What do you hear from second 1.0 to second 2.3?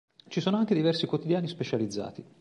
quotidiani specializzati.